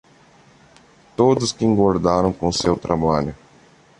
[1.15, 3.35] Todos que engordaram com o seu trabalho!